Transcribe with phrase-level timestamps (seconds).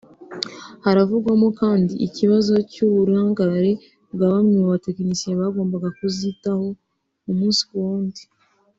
[0.83, 3.71] Haravugwamo kandi ikibazo cy’uburangare
[4.13, 6.67] bwa bamwe mu batekinisiye bagombaga kuzitaho
[7.29, 8.21] umunsi ku wundi